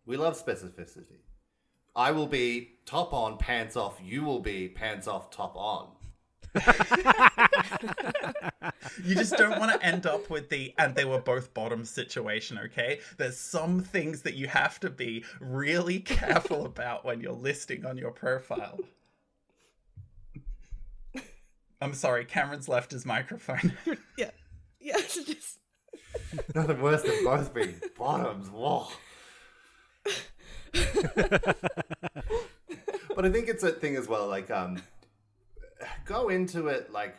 We 0.05 0.19
love 0.19 0.43
specificity. 0.43 1.21
I 1.97 2.11
will 2.11 2.27
be 2.27 2.71
top 2.87 3.13
on, 3.13 3.39
pants 3.39 3.77
off. 3.77 4.01
You 4.03 4.25
will 4.25 4.41
be 4.41 4.69
pants 4.69 5.07
off, 5.07 5.31
top 5.31 5.57
on. 5.57 5.89
You 9.03 9.15
just 9.15 9.37
don't 9.37 9.59
want 9.59 9.73
to 9.73 9.85
end 9.87 10.07
up 10.07 10.31
with 10.31 10.49
the 10.51 10.73
and 10.79 10.95
they 10.95 11.05
were 11.05 11.19
both 11.21 11.53
bottom 11.53 11.85
situation, 11.85 12.59
okay? 12.67 13.01
There's 13.17 13.37
some 13.39 13.81
things 13.81 14.23
that 14.23 14.35
you 14.35 14.47
have 14.47 14.79
to 14.81 14.91
be 14.91 15.25
really 15.41 16.01
careful 16.01 16.65
about 16.65 17.05
when 17.05 17.21
you're 17.21 17.33
listing 17.33 17.85
on 17.85 17.99
your 17.99 18.11
profile. 18.13 18.79
I'm 21.81 21.93
sorry, 21.95 22.25
Cameron's 22.25 22.69
left 22.69 22.93
his 22.93 23.05
microphone. 23.05 23.73
Yeah. 24.19 24.31
Yeah. 24.81 24.99
just- 25.01 25.59
Nothing 26.55 26.81
worse 26.81 27.03
than 27.03 27.25
both 27.25 27.53
being 27.53 27.81
bottoms. 27.99 28.49
Whoa. 28.49 28.87
but 33.15 33.25
I 33.25 33.31
think 33.31 33.49
it's 33.49 33.63
a 33.63 33.71
thing 33.71 33.97
as 33.97 34.09
well. 34.09 34.27
Like, 34.29 34.51
um, 34.51 34.83
go 36.05 36.29
into 36.29 36.69
it 36.69 36.93
like. 36.93 37.17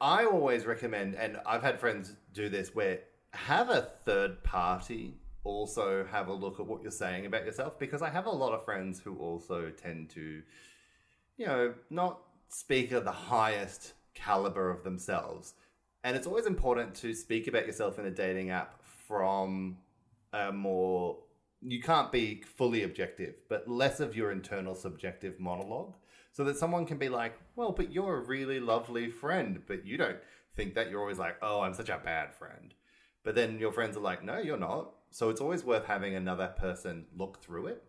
I 0.00 0.26
always 0.26 0.64
recommend, 0.64 1.16
and 1.16 1.38
I've 1.44 1.62
had 1.62 1.80
friends 1.80 2.12
do 2.32 2.48
this, 2.48 2.72
where 2.74 3.00
have 3.32 3.68
a 3.68 3.82
third 4.04 4.44
party 4.44 5.14
also 5.44 6.04
have 6.10 6.28
a 6.28 6.32
look 6.32 6.60
at 6.60 6.66
what 6.66 6.82
you're 6.82 6.90
saying 6.90 7.26
about 7.26 7.44
yourself 7.44 7.78
because 7.78 8.02
I 8.02 8.10
have 8.10 8.26
a 8.26 8.30
lot 8.30 8.52
of 8.52 8.64
friends 8.64 9.00
who 9.00 9.16
also 9.16 9.70
tend 9.70 10.10
to, 10.10 10.42
you 11.36 11.46
know, 11.46 11.74
not 11.90 12.20
speak 12.48 12.92
at 12.92 13.04
the 13.04 13.12
highest 13.12 13.94
caliber 14.14 14.70
of 14.70 14.84
themselves. 14.84 15.54
And 16.04 16.16
it's 16.16 16.26
always 16.26 16.46
important 16.46 16.94
to 16.96 17.14
speak 17.14 17.48
about 17.48 17.66
yourself 17.66 17.98
in 17.98 18.06
a 18.06 18.10
dating 18.10 18.50
app 18.50 18.82
from 19.06 19.78
a 20.32 20.52
more, 20.52 21.18
you 21.62 21.82
can't 21.82 22.12
be 22.12 22.42
fully 22.56 22.82
objective, 22.84 23.34
but 23.48 23.68
less 23.68 24.00
of 24.00 24.16
your 24.16 24.30
internal 24.32 24.74
subjective 24.74 25.38
monologue. 25.40 25.94
So 26.32 26.44
that 26.44 26.56
someone 26.56 26.86
can 26.86 26.98
be 26.98 27.08
like, 27.08 27.34
well, 27.56 27.72
but 27.72 27.92
you're 27.92 28.18
a 28.18 28.24
really 28.24 28.60
lovely 28.60 29.10
friend, 29.10 29.60
but 29.66 29.84
you 29.84 29.96
don't 29.96 30.18
think 30.54 30.74
that 30.74 30.88
you're 30.88 31.00
always 31.00 31.18
like, 31.18 31.36
oh, 31.42 31.62
I'm 31.62 31.74
such 31.74 31.88
a 31.88 31.98
bad 31.98 32.32
friend. 32.32 32.74
But 33.24 33.34
then 33.34 33.58
your 33.58 33.72
friends 33.72 33.96
are 33.96 34.00
like, 34.00 34.22
no, 34.22 34.38
you're 34.38 34.56
not. 34.58 34.92
So 35.10 35.30
it's 35.30 35.40
always 35.40 35.64
worth 35.64 35.86
having 35.86 36.14
another 36.14 36.54
person 36.56 37.06
look 37.16 37.42
through 37.42 37.68
it. 37.68 37.82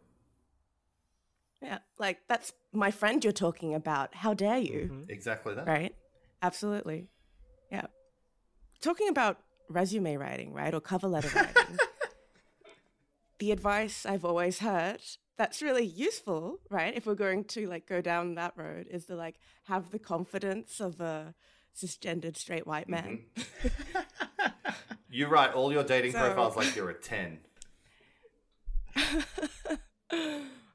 yeah. 1.61 1.79
Like 1.99 2.19
that's 2.27 2.53
my 2.73 2.89
friend 2.91 3.23
you're 3.23 3.33
talking 3.33 3.75
about. 3.75 4.15
How 4.15 4.33
dare 4.33 4.57
you? 4.57 4.89
Mm-hmm. 4.91 5.09
Exactly 5.09 5.53
that. 5.53 5.67
Right? 5.67 5.93
Absolutely. 6.41 7.07
Yeah. 7.71 7.85
Talking 8.81 9.09
about 9.09 9.37
resume 9.67 10.15
writing, 10.15 10.53
right? 10.53 10.73
Or 10.73 10.79
cover 10.81 11.07
letter 11.07 11.29
writing. 11.35 11.77
the 13.39 13.51
advice 13.51 14.05
I've 14.05 14.25
always 14.25 14.59
heard 14.59 15.01
that's 15.37 15.61
really 15.61 15.85
useful, 15.85 16.59
right? 16.69 16.93
If 16.95 17.05
we're 17.05 17.15
going 17.15 17.45
to 17.45 17.67
like 17.67 17.87
go 17.87 18.01
down 18.01 18.35
that 18.35 18.53
road 18.57 18.87
is 18.91 19.05
to 19.05 19.15
like 19.15 19.39
have 19.63 19.91
the 19.91 19.99
confidence 19.99 20.81
of 20.81 20.99
a 20.99 21.33
cisgendered 21.75 22.35
straight 22.35 22.67
white 22.67 22.89
mm-hmm. 22.89 23.05
man. 23.05 23.19
You 25.11 25.25
write 25.25 25.53
all 25.53 25.73
your 25.73 25.83
dating 25.83 26.11
So- 26.11 26.19
profiles 26.19 26.55
like 26.55 26.75
you're 26.75 26.91
a 26.91 26.93
10. 26.93 27.39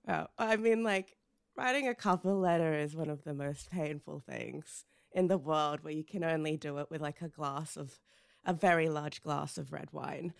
Well, 0.07 0.29
I 0.39 0.57
mean, 0.57 0.83
like, 0.83 1.17
writing 1.57 1.89
a 1.89 1.95
cover 1.95 2.33
letter 2.33 2.75
is 2.75 2.95
one 2.95 3.09
of 3.09 3.25
the 3.25 3.33
most 3.33 3.71
painful 3.71 4.21
things 4.21 4.85
in 5.13 5.29
the 5.29 5.39
world 5.39 5.83
where 5.83 5.95
you 5.95 6.05
can 6.05 6.23
only 6.23 6.57
do 6.57 6.79
it 6.79 6.91
with 6.91 7.01
like 7.01 7.23
a 7.23 7.29
glass 7.29 7.77
of, 7.77 7.99
a 8.45 8.53
very 8.53 8.91
large 8.91 9.23
glass 9.23 9.57
of 9.57 9.73
red 9.73 9.89
wine. 9.93 10.35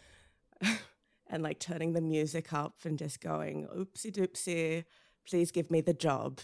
and 1.35 1.43
like 1.43 1.59
turning 1.59 1.95
the 1.95 2.01
music 2.01 2.53
up 2.53 2.77
and 2.85 2.97
just 2.97 3.21
going, 3.21 3.67
oopsie 3.77 4.13
doopsie, 4.13 4.85
please 5.29 5.51
give 5.51 5.69
me 5.69 5.81
the 5.81 5.93
job. 5.93 6.39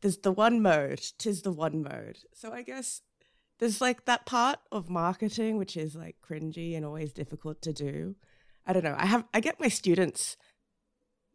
There's 0.00 0.18
the 0.18 0.30
one 0.30 0.62
mode, 0.62 1.02
tis 1.18 1.42
the 1.42 1.50
one 1.50 1.82
mode. 1.82 2.18
So 2.32 2.52
I 2.52 2.62
guess 2.62 3.02
there's 3.58 3.80
like 3.80 4.04
that 4.04 4.26
part 4.26 4.60
of 4.70 4.88
marketing 4.88 5.56
which 5.56 5.76
is 5.76 5.96
like 5.96 6.16
cringy 6.24 6.76
and 6.76 6.86
always 6.86 7.12
difficult 7.12 7.60
to 7.62 7.72
do. 7.72 8.14
I 8.64 8.72
don't 8.72 8.84
know. 8.84 8.94
I 8.96 9.06
have 9.06 9.24
I 9.34 9.40
get 9.40 9.58
my 9.58 9.68
students 9.68 10.36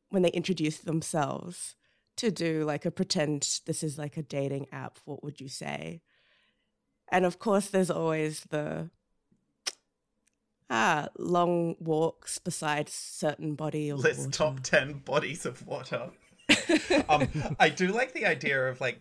when 0.10 0.22
they 0.22 0.30
introduce 0.30 0.78
themselves 0.78 1.76
to 2.16 2.32
do 2.32 2.64
like 2.64 2.86
a 2.86 2.92
pretend 2.92 3.60
this 3.66 3.84
is 3.84 3.98
like 3.98 4.16
a 4.16 4.24
dating 4.24 4.68
app. 4.72 5.00
What 5.04 5.26
would 5.26 5.42
you 5.42 5.50
say? 5.50 6.04
And 7.12 7.26
of 7.26 7.38
course, 7.38 7.68
there's 7.68 7.92
always 7.92 8.46
the 8.50 8.92
ah 10.70 11.08
long 11.18 11.76
walks 11.80 12.40
beside 12.40 12.90
certain 12.90 13.56
body 13.56 13.90
of 13.90 14.00
List 14.00 14.20
water. 14.20 14.32
top 14.32 14.60
10 14.62 14.94
bodies 15.06 15.46
of 15.46 15.66
water. 15.66 16.10
um, 17.10 17.28
I 17.60 17.70
do 17.70 17.88
like 17.88 18.14
the 18.14 18.26
idea 18.26 18.68
of 18.68 18.80
like 18.80 19.00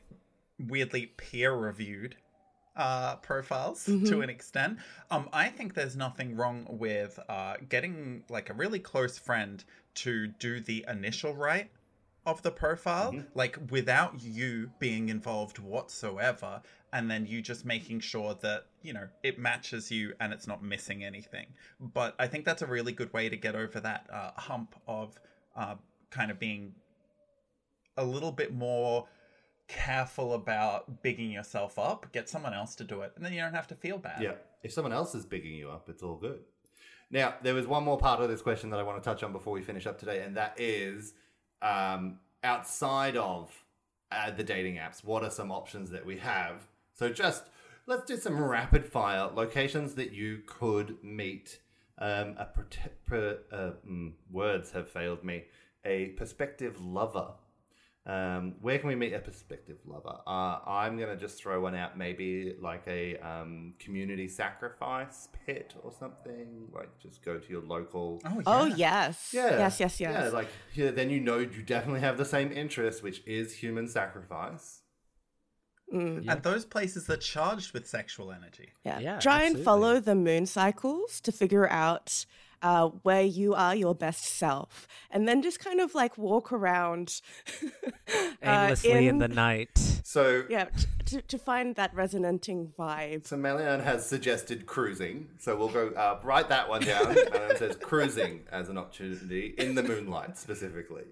weirdly 0.59 1.07
peer 1.17 1.53
reviewed 1.55 2.17
uh, 2.77 3.17
profiles 3.17 3.85
to 3.85 4.21
an 4.21 4.29
extent. 4.29 4.79
Um, 5.11 5.29
I 5.33 5.49
think 5.49 5.75
there's 5.75 5.97
nothing 5.97 6.37
wrong 6.37 6.67
with 6.69 7.19
uh, 7.29 7.55
getting 7.69 8.23
like 8.29 8.51
a 8.51 8.55
really 8.55 8.79
close 8.79 9.19
friend 9.19 9.65
to 9.95 10.27
do 10.27 10.61
the 10.61 10.85
initial 10.89 11.35
write 11.35 11.71
of 12.27 12.43
the 12.43 12.51
profile, 12.51 13.15
like 13.35 13.57
without 13.71 14.21
you 14.21 14.71
being 14.81 15.09
involved 15.09 15.59
whatsoever, 15.59 16.61
and 16.93 17.11
then 17.11 17.25
you 17.25 17.41
just 17.41 17.65
making 17.65 18.01
sure 18.01 18.37
that 18.43 18.67
you 18.83 18.93
know 18.93 19.09
it 19.23 19.39
matches 19.39 19.91
you 19.91 20.13
and 20.21 20.33
it's 20.33 20.47
not 20.47 20.63
missing 20.63 21.05
anything. 21.05 21.47
But 21.81 22.17
I 22.19 22.27
think 22.27 22.45
that's 22.45 22.63
a 22.63 22.67
really 22.67 22.93
good 22.93 23.13
way 23.13 23.29
to 23.29 23.37
get 23.37 23.55
over 23.55 23.81
that 23.81 24.09
uh, 24.13 24.33
hump 24.35 24.75
of 24.89 25.19
uh, 25.55 25.77
kind 26.11 26.31
of 26.31 26.39
being 26.39 26.75
a 27.97 28.05
little 28.05 28.33
bit 28.33 28.53
more 28.53 29.07
careful 29.69 30.35
about 30.35 31.03
bigging 31.03 31.31
yourself 31.31 31.79
up. 31.79 32.13
Get 32.13 32.29
someone 32.29 32.55
else 32.55 32.75
to 32.77 32.85
do 32.85 33.03
it, 33.03 33.13
and 33.15 33.25
then 33.25 33.33
you 33.33 33.41
don't 33.41 33.55
have 33.55 33.69
to 33.69 33.77
feel 33.77 33.99
bad. 33.99 34.21
Yeah. 34.21 34.33
If 34.65 34.73
someone 34.73 34.93
else 34.93 35.15
is 35.15 35.25
bigging 35.25 35.55
you 35.55 35.71
up, 35.71 35.89
it's 35.89 36.03
all 36.03 36.17
good. 36.17 36.41
Now, 37.09 37.35
there 37.43 37.55
was 37.55 37.69
one 37.69 37.85
more 37.85 37.99
part 37.99 38.21
of 38.21 38.29
this 38.29 38.43
question 38.43 38.71
that 38.71 38.81
I 38.81 38.83
want 38.83 39.01
to 39.01 39.09
touch 39.09 39.23
on 39.23 39.33
before 39.33 39.53
we 39.53 39.63
finish 39.63 39.87
up 39.87 39.97
today, 39.97 40.23
and 40.23 40.37
that 40.37 40.55
is 40.59 41.15
um, 41.63 42.19
outside 42.43 43.17
of 43.17 43.65
uh, 44.13 44.31
the 44.31 44.45
dating 44.45 44.77
apps, 44.77 45.05
what 45.05 45.23
are 45.23 45.31
some 45.31 45.51
options 45.51 45.91
that 45.91 46.07
we 46.07 46.19
have? 46.19 46.67
So, 46.95 47.09
just 47.09 47.45
let's 47.87 48.05
do 48.05 48.17
some 48.17 48.39
rapid 48.43 48.85
fire 48.85 49.29
locations 49.35 49.95
that 49.95 50.13
you 50.13 50.43
could 50.47 51.03
meet. 51.03 51.59
Um, 51.99 52.37
a 52.39 52.47
prote- 52.47 53.39
uh, 53.53 53.71
mm, 53.89 54.13
words 54.31 54.73
have 54.73 54.89
failed 54.89 55.25
me. 55.25 55.45
A 55.85 56.09
prospective 56.09 56.81
lover. 56.81 57.33
Um, 58.07 58.55
where 58.61 58.79
can 58.79 58.89
we 58.89 58.95
meet 58.95 59.13
a 59.15 59.19
prospective 59.19 59.79
lover? 59.85 60.21
Uh, 60.27 60.61
I'm 60.65 60.97
gonna 60.97 61.17
just 61.17 61.43
throw 61.43 61.61
one 61.61 61.75
out, 61.75 61.99
maybe 61.99 62.55
like 62.61 62.85
a 62.87 63.17
um, 63.17 63.75
community 63.81 64.29
sacrifice 64.29 65.29
pit 65.45 65.75
or 65.83 65.91
something. 65.91 66.69
Like 66.73 66.97
just 67.01 67.25
go 67.25 67.39
to 67.39 67.51
your 67.51 67.63
local. 67.63 68.21
Oh, 68.25 68.35
yeah. 68.37 68.43
Oh 68.47 68.65
yes, 68.67 69.31
Yeah. 69.35 69.59
yes, 69.59 69.81
yes, 69.81 70.01
yes. 70.01 70.25
Yeah, 70.25 70.29
like 70.29 70.49
yeah, 70.75 70.93
then 70.93 71.11
you 71.11 71.19
know 71.19 71.39
you 71.39 71.63
definitely 71.63 72.01
have 72.01 72.17
the 72.17 72.25
same 72.25 72.53
interest, 72.53 73.03
which 73.03 73.23
is 73.27 73.55
human 73.55 73.89
sacrifice. 73.89 74.83
Mm. 75.93 76.29
And 76.29 76.43
those 76.43 76.65
places 76.65 77.09
are 77.11 77.17
charged 77.17 77.73
with 77.73 77.89
sexual 77.89 78.33
energy. 78.33 78.71
Yeah. 78.85 78.99
Yeah, 78.99 79.19
Try 79.19 79.43
and 79.45 79.59
follow 79.59 80.01
the 80.01 80.15
moon 80.15 80.47
cycles 80.47 81.21
to 81.23 81.33
figure 81.33 81.69
out 81.69 82.27
uh, 82.63 82.89
where 83.03 83.23
you 83.23 83.55
are 83.55 83.75
your 83.75 83.95
best 83.95 84.25
self. 84.25 84.87
And 85.11 85.29
then 85.29 85.43
just 85.43 85.61
kind 85.61 85.81
of 85.81 85.95
like 85.95 86.17
walk 86.19 86.53
around 86.53 87.21
uh, 88.13 88.31
Aimlessly 88.43 89.09
in 89.09 89.19
the 89.19 89.29
night. 89.29 89.71
So, 90.05 90.45
Yeah, 90.49 90.67
t- 90.67 90.87
to, 91.07 91.23
to 91.23 91.39
find 91.39 91.75
that 91.77 91.95
resonating 91.95 92.73
vibe. 92.79 93.27
so 93.27 93.37
Melian 93.37 93.81
has 93.81 94.07
suggested 94.07 94.67
cruising. 94.67 95.29
So 95.39 95.57
we'll 95.57 95.69
go 95.69 95.89
uh, 95.89 96.21
write 96.23 96.49
that 96.49 96.69
one 96.69 96.83
down. 96.83 97.09
and 97.09 97.19
it 97.19 97.59
says 97.59 97.77
cruising 97.77 98.43
as 98.51 98.69
an 98.69 98.79
opportunity 98.79 99.55
in 99.59 99.75
the 99.75 99.83
moonlight 99.83 100.39
specifically. 100.39 101.05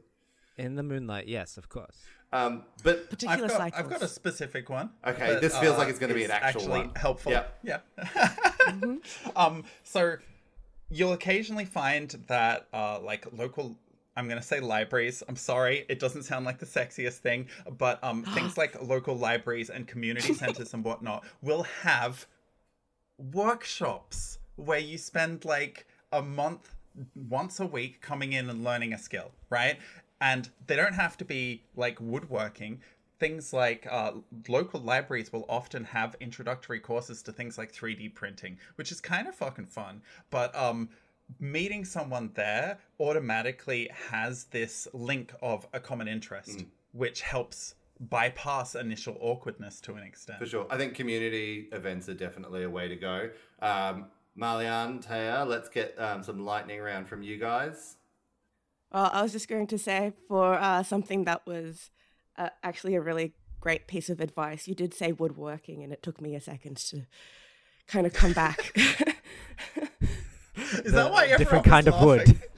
In 0.57 0.77
the 0.77 0.85
moonlight, 0.85 1.27
yes, 1.27 1.57
of 1.57 1.69
course. 1.69 1.97
Um, 2.33 2.65
but 2.83 2.97
I've 2.99 3.11
Particular 3.11 3.49
got, 3.49 3.57
cycles. 3.57 3.81
I've 3.85 3.91
got 3.91 4.03
a 4.03 4.09
specific 4.09 4.69
one. 4.69 4.91
Okay, 5.07 5.35
that, 5.35 5.41
this 5.41 5.57
feels 5.59 5.77
uh, 5.77 5.79
like 5.79 5.89
it's 5.89 6.01
gonna 6.01 6.15
be 6.15 6.25
an 6.25 6.33
actual 6.33 6.63
actually 6.63 6.81
one. 6.87 6.93
helpful. 6.97 7.33
Yeah. 7.33 7.45
Yeah. 7.63 7.79
um, 9.37 9.65
so 9.85 10.17
you'll 10.91 11.13
occasionally 11.13 11.65
find 11.65 12.11
that 12.29 12.67
uh, 12.73 13.01
like 13.01 13.27
local 13.33 13.77
I'm 14.17 14.29
gonna 14.29 14.43
say 14.43 14.61
libraries. 14.61 15.23
I'm 15.29 15.37
sorry, 15.37 15.85
it 15.89 15.99
doesn't 15.99 16.23
sound 16.23 16.47
like 16.47 16.59
the 16.59 16.67
sexiest 16.67 17.19
thing, 17.19 17.49
but 17.79 18.03
um, 18.03 18.23
things 18.35 18.57
like 18.57 18.81
local 18.83 19.17
libraries 19.17 19.71
and 19.71 19.87
community 19.87 20.35
centers 20.43 20.75
and 20.75 20.85
whatnot 20.85 21.25
will 21.43 21.65
have 21.83 22.27
workshops 23.19 24.39
where 24.57 24.79
you 24.79 24.99
spend 24.99 25.45
like 25.45 25.87
a 26.13 26.23
month 26.23 26.75
once 27.29 27.59
a 27.59 27.67
week 27.67 28.01
coming 28.01 28.33
in 28.33 28.49
and 28.49 28.63
learning 28.63 28.93
a 28.93 28.99
skill, 28.99 29.33
right? 29.51 29.79
And 30.21 30.49
they 30.67 30.77
don't 30.77 30.95
have 30.95 31.17
to 31.19 31.25
be 31.25 31.63
like 31.77 31.99
woodworking. 32.01 32.81
Things 33.19 33.53
like 33.53 33.87
uh, 33.91 34.13
local 34.49 34.81
libraries 34.81 35.33
will 35.33 35.47
often 35.49 35.85
have 35.85 36.17
introductory 36.21 36.81
courses 36.81 37.23
to 37.23 37.33
things 37.33 37.57
like 37.57 37.73
3D 37.73 38.15
printing, 38.15 38.59
which 38.75 38.91
is 38.91 39.01
kind 39.01 39.29
of 39.29 39.35
fucking 39.35 39.67
fun. 39.67 40.03
But 40.31 40.55
um, 40.57 40.89
meeting 41.39 41.85
someone 41.85 42.31
there 42.35 42.79
automatically 43.01 43.91
has 44.11 44.45
this 44.45 44.89
link 44.93 45.33
of 45.43 45.67
a 45.73 45.81
common 45.81 46.09
interest, 46.09 46.65
which 46.93 47.23
helps 47.23 47.75
bypass 48.01 48.75
initial 48.75 49.17
awkwardness 49.21 49.81
to 49.83 49.95
an 49.95 50.03
extent. 50.03 50.39
For 50.39 50.47
sure. 50.47 50.67
I 50.71 50.77
think 50.77 50.95
community 50.95 51.69
events 51.73 52.09
are 52.09 52.15
definitely 52.15 52.65
a 52.65 52.71
way 52.71 52.89
to 52.89 52.97
go. 52.97 53.31
Um, 53.63 54.07
Malian, 54.37 54.99
Taya, 55.01 55.47
let's 55.47 55.69
get 55.69 55.99
um, 55.99 56.23
some 56.23 56.45
lightning 56.45 56.81
round 56.81 57.09
from 57.09 57.23
you 57.23 57.39
guys. 57.39 57.97
Well, 58.93 59.11
I 59.13 59.23
was 59.23 59.33
just 59.33 59.49
going 59.49 59.67
to 59.69 59.79
say 59.79 60.13
for 60.29 60.55
uh, 60.55 60.83
something 60.83 61.25
that 61.25 61.47
was 61.47 61.91
uh, 62.37 62.51
actually 62.63 62.95
a 62.95 63.01
really 63.01 63.35
great 63.61 63.87
piece 63.87 64.11
of 64.11 64.21
advice. 64.21 64.69
You 64.69 64.75
did 64.75 64.95
say 64.95 65.13
woodworking, 65.13 65.83
and 65.83 65.93
it 65.93 66.03
took 66.03 66.21
me 66.21 66.35
a 66.35 66.41
second 66.41 66.77
to 66.89 67.03
kind 67.87 68.07
of 68.07 68.13
come 68.13 68.33
back. 68.33 68.73
Is 70.57 70.93
that 70.93 71.11
why 71.13 71.25
everyone 71.25 71.39
different 71.39 71.65
kind 71.65 71.89
of 71.89 72.01
wood. 72.01 72.41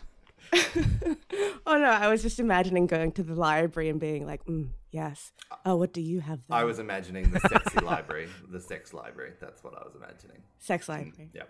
oh 1.67 1.77
no, 1.79 1.91
I 1.91 2.09
was 2.09 2.23
just 2.23 2.39
imagining 2.39 2.87
going 2.87 3.13
to 3.13 3.23
the 3.23 3.35
library 3.35 3.89
and 3.89 3.99
being 4.01 4.27
like, 4.27 4.45
mm, 4.45 4.69
"Yes, 4.91 5.33
oh, 5.65 5.77
what 5.77 5.93
do 5.93 6.01
you 6.01 6.21
have 6.21 6.41
there?" 6.49 6.59
I 6.59 6.65
was 6.65 6.79
imagining 6.79 7.31
the 7.31 7.41
sexy 7.41 7.81
library, 7.81 8.29
the 8.49 8.61
sex 8.61 8.95
library. 8.95 9.33
That's 9.41 9.63
what 9.65 9.75
I 9.75 9.85
was 9.85 9.95
imagining. 9.95 10.43
sex 10.59 10.89
library. 10.89 11.31
Yeah. 11.35 11.43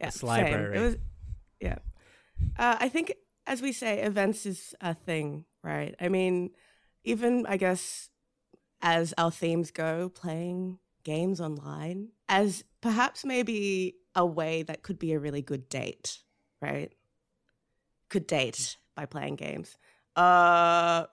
Yeah, 0.00 0.06
This 0.06 0.16
same. 0.16 0.28
library. 0.28 0.76
It 0.76 0.80
was, 0.80 0.96
yeah. 1.60 1.78
Uh, 2.58 2.76
I 2.80 2.88
think, 2.88 3.14
as 3.46 3.62
we 3.62 3.72
say, 3.72 4.00
events 4.00 4.44
is 4.46 4.74
a 4.80 4.94
thing, 4.94 5.44
right? 5.62 5.94
I 6.00 6.08
mean, 6.08 6.50
even 7.04 7.46
I 7.46 7.56
guess 7.56 8.10
as 8.82 9.14
our 9.16 9.30
themes 9.30 9.70
go, 9.70 10.08
playing 10.08 10.78
games 11.04 11.40
online 11.40 12.08
as 12.28 12.64
perhaps 12.80 13.24
maybe 13.24 13.96
a 14.14 14.24
way 14.24 14.62
that 14.62 14.82
could 14.82 14.98
be 14.98 15.12
a 15.12 15.18
really 15.18 15.42
good 15.42 15.68
date, 15.68 16.18
right? 16.60 16.92
Could 18.08 18.26
date 18.26 18.76
by 18.94 19.06
playing 19.06 19.36
games. 19.36 19.76
Uh, 20.16 21.06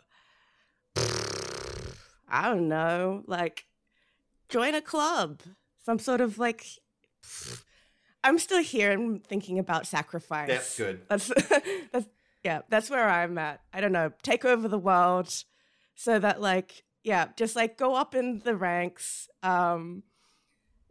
I 2.28 2.50
don't 2.50 2.68
know, 2.68 3.24
like 3.28 3.66
join 4.50 4.76
a 4.76 4.82
club, 4.82 5.42
some 5.84 6.00
sort 6.00 6.22
of 6.22 6.38
like. 6.38 6.66
I'm 8.24 8.38
still 8.38 8.62
here 8.62 8.92
and 8.92 9.26
thinking 9.26 9.58
about 9.58 9.88
sacrifice. 9.88 10.48
That's 10.48 10.78
good. 10.78 11.02
That's 11.08 11.28
that's 11.92 12.08
yeah, 12.44 12.62
that's 12.70 12.90
where 12.90 13.10
I'm 13.10 13.38
at. 13.38 13.62
I 13.74 13.82
don't 13.82 13.92
know, 13.92 14.12
take 14.22 14.46
over 14.46 14.68
the 14.68 14.78
world 14.78 15.34
so 16.02 16.18
that 16.20 16.42
like 16.42 16.84
yeah, 17.04 17.28
just 17.36 17.56
like 17.56 17.78
go 17.78 17.96
up 17.96 18.16
in 18.16 18.40
the 18.40 18.56
ranks. 18.56 19.30
Um 19.44 20.04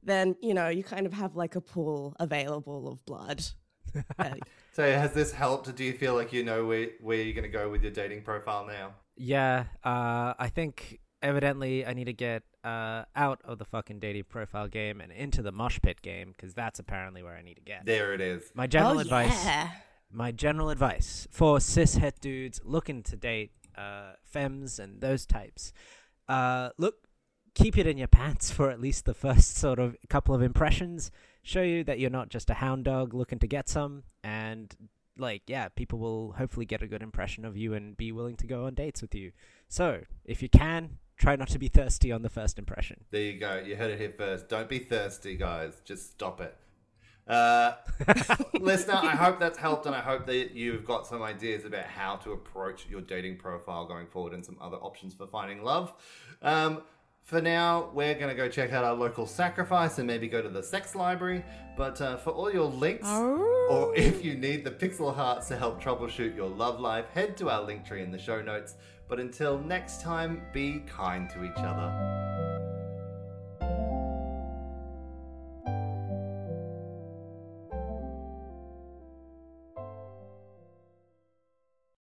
then, 0.02 0.36
you 0.40 0.54
know, 0.54 0.68
you 0.68 0.82
kind 0.82 1.04
of 1.04 1.12
have 1.12 1.36
like 1.36 1.56
a 1.56 1.60
pool 1.60 2.16
available 2.18 2.88
of 2.88 3.04
blood. 3.04 3.44
So 4.72 4.84
has 4.84 5.12
this 5.12 5.32
helped? 5.32 5.74
Do 5.74 5.84
you 5.84 5.92
feel 5.92 6.14
like 6.14 6.32
you 6.32 6.44
know 6.44 6.64
where, 6.64 6.90
where 7.00 7.18
you're 7.18 7.34
going 7.34 7.42
to 7.42 7.50
go 7.50 7.68
with 7.68 7.82
your 7.82 7.90
dating 7.90 8.22
profile 8.22 8.64
now? 8.64 8.94
Yeah, 9.16 9.64
uh, 9.84 10.32
I 10.38 10.48
think 10.54 11.00
evidently 11.22 11.84
I 11.84 11.92
need 11.92 12.04
to 12.04 12.12
get 12.12 12.44
uh, 12.62 13.02
out 13.16 13.40
of 13.44 13.58
the 13.58 13.64
fucking 13.64 13.98
dating 13.98 14.24
profile 14.28 14.68
game 14.68 15.00
and 15.00 15.10
into 15.12 15.42
the 15.42 15.50
mosh 15.50 15.80
pit 15.82 16.00
game 16.02 16.32
because 16.34 16.54
that's 16.54 16.78
apparently 16.78 17.22
where 17.22 17.34
I 17.34 17.42
need 17.42 17.54
to 17.54 17.62
get. 17.62 17.84
There 17.84 18.14
it 18.14 18.20
is. 18.20 18.50
My 18.54 18.68
general 18.68 18.98
oh, 18.98 19.00
advice. 19.00 19.44
yeah. 19.44 19.70
My 20.12 20.32
general 20.32 20.70
advice 20.70 21.28
for 21.30 21.60
cis 21.60 21.96
het 21.96 22.20
dudes 22.20 22.60
looking 22.64 23.02
to 23.02 23.16
date 23.16 23.52
uh, 23.76 24.12
femmes 24.24 24.78
and 24.78 25.00
those 25.00 25.26
types. 25.26 25.72
Uh, 26.28 26.70
look, 26.78 26.96
keep 27.54 27.76
it 27.76 27.86
in 27.86 27.98
your 27.98 28.08
pants 28.08 28.50
for 28.50 28.70
at 28.70 28.80
least 28.80 29.04
the 29.04 29.14
first 29.14 29.56
sort 29.56 29.78
of 29.78 29.96
couple 30.08 30.34
of 30.34 30.42
impressions. 30.42 31.10
Show 31.42 31.62
you 31.62 31.84
that 31.84 31.98
you're 31.98 32.10
not 32.10 32.28
just 32.28 32.50
a 32.50 32.54
hound 32.54 32.84
dog 32.84 33.14
looking 33.14 33.38
to 33.38 33.46
get 33.46 33.68
some, 33.68 34.02
and 34.22 34.74
like 35.16 35.42
yeah, 35.46 35.68
people 35.68 35.98
will 35.98 36.32
hopefully 36.32 36.66
get 36.66 36.82
a 36.82 36.86
good 36.86 37.02
impression 37.02 37.44
of 37.44 37.56
you 37.56 37.74
and 37.74 37.96
be 37.96 38.12
willing 38.12 38.36
to 38.36 38.46
go 38.46 38.66
on 38.66 38.74
dates 38.74 39.00
with 39.02 39.14
you. 39.14 39.32
So 39.68 40.02
if 40.24 40.42
you 40.42 40.48
can, 40.48 40.98
try 41.16 41.36
not 41.36 41.48
to 41.48 41.58
be 41.58 41.68
thirsty 41.68 42.12
on 42.12 42.22
the 42.22 42.28
first 42.28 42.58
impression. 42.58 43.04
There 43.10 43.22
you 43.22 43.38
go. 43.38 43.62
You 43.64 43.76
heard 43.76 43.90
it 43.90 43.98
here 43.98 44.12
first. 44.16 44.48
Don't 44.48 44.68
be 44.68 44.78
thirsty, 44.80 45.36
guys. 45.36 45.80
Just 45.84 46.12
stop 46.12 46.40
it. 46.40 46.56
Uh, 47.30 47.76
listener, 48.60 48.94
I 48.94 49.14
hope 49.14 49.38
that's 49.38 49.56
helped, 49.56 49.86
and 49.86 49.94
I 49.94 50.00
hope 50.00 50.26
that 50.26 50.50
you've 50.52 50.84
got 50.84 51.06
some 51.06 51.22
ideas 51.22 51.64
about 51.64 51.84
how 51.84 52.16
to 52.16 52.32
approach 52.32 52.86
your 52.90 53.00
dating 53.00 53.36
profile 53.36 53.86
going 53.86 54.06
forward 54.06 54.32
and 54.32 54.44
some 54.44 54.56
other 54.60 54.78
options 54.78 55.14
for 55.14 55.28
finding 55.28 55.62
love. 55.62 55.92
Um, 56.42 56.82
for 57.22 57.40
now, 57.40 57.90
we're 57.94 58.14
going 58.14 58.30
to 58.30 58.34
go 58.34 58.48
check 58.48 58.72
out 58.72 58.84
our 58.84 58.94
local 58.94 59.26
sacrifice 59.26 59.98
and 59.98 60.06
maybe 60.08 60.26
go 60.26 60.42
to 60.42 60.48
the 60.48 60.62
sex 60.62 60.96
library. 60.96 61.44
But 61.76 62.00
uh, 62.00 62.16
for 62.16 62.30
all 62.30 62.52
your 62.52 62.66
links, 62.66 63.06
or 63.08 63.94
if 63.94 64.24
you 64.24 64.34
need 64.34 64.64
the 64.64 64.72
pixel 64.72 65.14
hearts 65.14 65.46
to 65.48 65.56
help 65.56 65.80
troubleshoot 65.80 66.34
your 66.34 66.48
love 66.48 66.80
life, 66.80 67.06
head 67.14 67.36
to 67.36 67.48
our 67.48 67.62
link 67.62 67.86
tree 67.86 68.02
in 68.02 68.10
the 68.10 68.18
show 68.18 68.42
notes. 68.42 68.74
But 69.08 69.20
until 69.20 69.58
next 69.60 70.00
time, 70.00 70.42
be 70.52 70.82
kind 70.88 71.30
to 71.30 71.44
each 71.44 71.58
other. 71.58 72.49